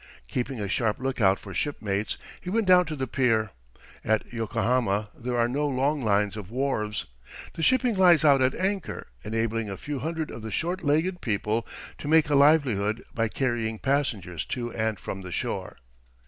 Keeping 0.27 0.59
a 0.59 0.67
sharp 0.67 0.97
lookout 0.97 1.37
for 1.37 1.53
shipmates, 1.53 2.17
he 2.41 2.49
went 2.49 2.65
down 2.67 2.87
to 2.87 2.95
the 2.95 3.05
pier. 3.05 3.51
At 4.03 4.25
Yokohama 4.33 5.11
there 5.15 5.37
are 5.37 5.47
no 5.47 5.67
long 5.67 6.01
lines 6.01 6.35
of 6.35 6.49
wharves. 6.49 7.05
The 7.53 7.61
shipping 7.61 7.93
lies 7.93 8.25
out 8.25 8.41
at 8.41 8.55
anchor, 8.55 9.09
enabling 9.23 9.69
a 9.69 9.77
few 9.77 9.99
hundred 9.99 10.31
of 10.31 10.41
the 10.41 10.49
short 10.49 10.83
legged 10.83 11.21
people 11.21 11.67
to 11.99 12.07
make 12.07 12.29
a 12.31 12.35
livelihood 12.35 13.03
by 13.13 13.27
carrying 13.27 13.77
passengers 13.77 14.43
to 14.45 14.73
and 14.73 14.99
from 14.99 15.21
the 15.21 15.31
shore. 15.31 15.77